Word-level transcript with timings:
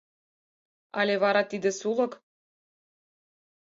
«Але 0.99 1.15
вара 1.23 1.43
тиде 1.51 1.71
сулык? 1.79 2.13